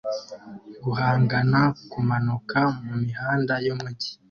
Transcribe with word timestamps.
Guhangana 0.83 1.59
kumanuka 1.91 2.59
mumihanda 2.85 3.53
yumujyi 3.65 4.09